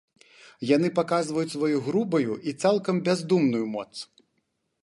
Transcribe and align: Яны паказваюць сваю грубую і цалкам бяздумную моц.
Яны 0.75 0.89
паказваюць 0.99 1.51
сваю 1.57 1.77
грубую 1.89 2.33
і 2.53 2.57
цалкам 2.65 2.95
бяздумную 3.09 3.65
моц. 3.75 3.89